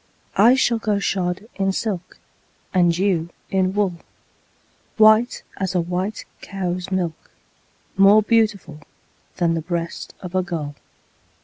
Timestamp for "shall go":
0.55-0.97